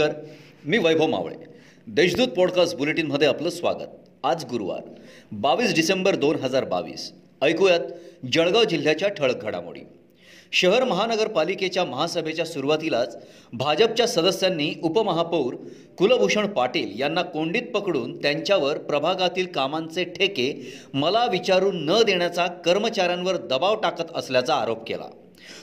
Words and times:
नमस्कार 0.00 0.24
मी 0.64 0.78
वैभव 0.78 1.06
मावळे. 1.06 1.34
देशदूत 1.86 2.28
पॉडकास्ट 2.28 2.76
बुलेटिनमध्ये 2.76 3.28
आपलं 3.28 3.50
स्वागत. 3.50 3.88
आज 4.24 4.44
गुरुवार 4.44 4.80
बावीस 5.32 5.74
डिसेंबर 5.74 6.14
दोन 6.14 6.36
हजार 6.36 6.64
बावीस. 6.64 7.12
ऐकूयात 7.42 7.80
जळगाव 8.32 8.64
जिल्ह्याच्या 8.64 9.08
ठळक 9.08 9.42
घडामोडी. 9.42 9.80
शहर 10.52 10.84
महानगरपालिकेच्या 10.84 11.84
महासभेच्या 11.84 12.44
सुरुवातीलाच 12.44 13.16
भाजपच्या 13.52 14.06
सदस्यांनी 14.06 14.74
उपमहापौर 14.82 15.54
कुलभूषण 15.98 16.46
पाटील 16.46 17.00
यांना 17.00 17.22
कोंडीत 17.22 17.70
पकडून 17.74 18.22
त्यांच्यावर 18.22 18.78
प्रभागातील 18.78 19.46
कामांचे 19.46 20.04
ठेके 20.04 20.72
मला 20.94 21.26
विचारून 21.26 21.84
न 21.84 22.02
देण्याचा 22.02 22.46
कर्मचाऱ्यांवर 22.46 23.36
दबाव 23.36 23.74
टाकत 23.74 24.12
असल्याचा 24.14 24.54
आरोप 24.54 24.88
केला. 24.88 25.06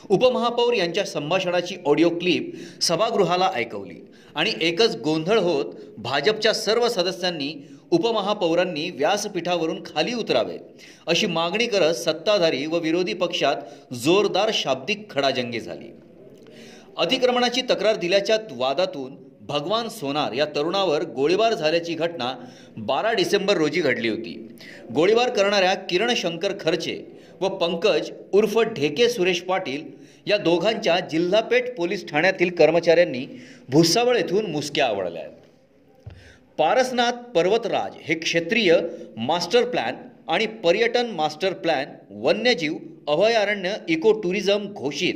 उपमहापौर 0.09 0.73
यांच्या 0.73 1.05
संभाषणाची 1.05 1.76
ऑडिओ 1.85 2.09
क्लिप 2.09 2.54
सभागृहाला 2.81 3.52
ऐकवली 3.55 3.95
आणि 4.35 4.54
एकच 4.62 4.95
गोंधळ 4.95 5.40
होत 5.40 5.66
भाजपच्या 5.98 6.54
सर्व 6.54 6.88
सदस्यांनी 6.90 7.68
उपमहापौरांनी 7.91 8.90
व्यासपीठावरून 8.90 9.84
खाली 9.84 10.13
उतरावे 10.13 10.58
अशी 11.08 11.27
मागणी 11.27 11.66
करत 11.66 11.94
सत्ताधारी 11.94 12.66
व 12.66 12.80
विरोधी 12.80 13.13
पक्षात 13.13 13.55
जोरदार 13.94 14.49
शाब्दिक 14.54 15.12
खडाजंगी 15.12 15.59
झाली. 15.59 15.91
अतिक्रमणाची 16.98 17.62
तक्रार 17.62 17.96
दिल्याच्या 17.96 18.38
वादातून 18.52 19.27
भगवान 19.47 19.87
सोनार 19.89 20.33
या 20.33 20.45
तरुणावर 20.55 21.03
गोळीबार 21.05 21.53
झाल्याची 21.53 21.93
घटना 21.93 22.33
बारा 22.77 23.11
डिसेंबर 23.13 23.57
रोजी 23.57 23.81
घडली 23.81 24.09
होती. 24.09 24.33
गोळीबार 24.95 25.29
करणाऱ्या 25.29 25.73
किरण 25.89 26.13
शंकर 26.15 26.53
खर्चे 26.59 26.97
व 27.41 27.49
पंकज 27.49 28.09
उर्फ 28.33 28.57
ढेके 28.75 29.09
सुरेश 29.09 29.41
पाटील 29.41 29.83
या 30.25 30.37
दोघांच्या 30.37 30.99
जिल्हापेठ 30.99 31.75
पोलीस 31.75 32.07
ठाण्यातील 32.09 32.49
कर्मचाऱ्यांनी 32.55 33.26
भुसावळ 33.70 34.17
येथून 34.17 34.51
मुसक्या 34.51 34.85
आवळल्या 34.85 35.21
आहेत. 35.21 35.34
पारसनाथ 36.57 37.23
पर्वतराज 37.35 37.95
हे 38.01 38.15
क्षेत्रीय 38.15 38.76
मास्टर 39.17 39.65
प्लॅन 39.65 39.95
आणि 40.27 40.45
पर्यटन 40.63 41.09
मास्टर 41.09 41.54
प्लॅन 41.54 41.89
वन्यजीव 42.09 42.73
अभयारण्य 43.08 43.76
इको 43.90 44.12
टुरिझम 44.12 44.66
घोषित. 44.74 45.16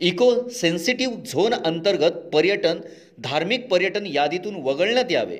इको 0.00 0.48
सेन्सिटिव्ह 0.48 1.14
झोन 1.24 1.54
अंतर्गत 1.54 2.16
पर्यटन 2.32 2.80
धार्मिक 3.18 3.68
पर्यटन 3.68 4.06
यादीतून 4.06 4.54
वगळण्यात 4.54 5.12
यावे. 5.12 5.38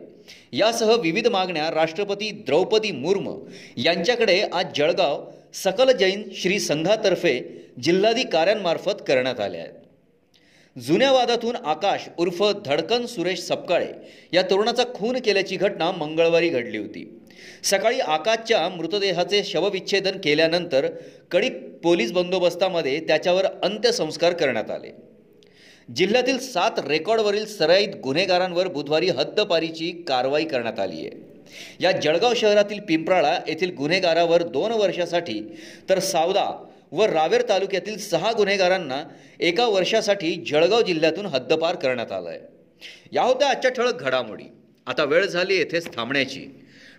यासह 0.53 0.95
विविध 0.97 1.29
मागण्या 1.29 1.71
राष्ट्रपती 1.71 2.31
द्रौपदी 2.31 2.91
मुर्मू 2.91 3.39
यांच्याकडे 3.77 4.41
आज 4.53 4.67
जळगाव 4.77 5.25
सकल 5.55 5.91
जैन 5.93 6.23
श्री 6.35 6.59
संघातर्फे 6.61 7.41
जिल्हाधिकाऱ्यांमार्फत 7.83 9.03
करण्यात 9.09 9.41
आल्या 9.41 9.61
आहेत. 9.61 9.75
जुन्या 10.79 11.13
वादातून 11.13 11.57
आकाश 11.57 12.09
उर्फ 12.19 12.43
धडकन 12.65 13.07
सुरेश 13.07 13.39
सपकाळे 13.39 13.93
या 14.33 14.43
तरुणाचा 14.43 14.85
खून 14.95 15.17
केल्याची 15.17 15.57
घटना 15.57 15.91
मंगळवारी 15.93 16.49
घडली 16.49 16.79
होती. 16.79 17.20
सकाळी 17.65 18.01
आकाशच्या 18.01 18.69
मृतदेहाचे 18.69 19.43
शवविच्छेदन 19.45 20.19
केल्यानंतर 20.25 20.87
कडीक 21.31 21.53
पोलीस 21.83 22.13
बंदोबस्तामध्ये 22.13 23.01
त्याच्यावर 23.01 23.45
अंत्यसंस्कार 23.63 24.33
करण्यात 24.33 24.71
आले. 24.71 24.91
जिल्ह्यातील 25.97 26.39
सात 26.39 26.79
रेकॉर्डवरील 26.89 27.47
सराईत 27.47 27.89
गुन्हेगारांवर 28.03 28.69
बुधवारी 28.69 29.09
हद्दपारीची 29.09 29.91
कारवाई 30.09 30.45
करण्यात 30.45 30.81
आली 30.81 31.07
आहे 31.07 31.31
या 31.81 31.91
जळगाव 31.93 32.35
शहरातील 32.37 32.81
पिंपराळा 32.81 33.39
येथील 33.49 33.75
गुन्हेगारावर 33.75 34.43
दोन 34.43 34.73
वर्षासाठी 34.73 35.41
तर 35.89 35.99
सावदा 35.99 36.67
व 36.93 37.05
रावेर 37.05 37.43
तालुक्यातील 37.49 37.99
सहा 37.99 38.33
गुन्हेगारांना 38.33 39.03
एका 39.41 39.67
वर्षासाठी 39.67 40.35
जळगाव 40.51 40.83
जिल्ह्यातून 40.83 41.27
हद्दपार 41.27 41.75
करण्यात 41.75 42.13
आलं 42.13 42.29
आहे 42.29 42.39
या 43.13 43.23
होत्या 43.23 43.49
आजच्या 43.49 43.71
ठळक 43.71 44.03
घडामोडी. 44.03 44.45
आता 44.87 45.05
वेळ 45.05 45.27
झाली 45.27 45.57
येथेच 45.57 45.95
थांबण्याची. 45.95 46.47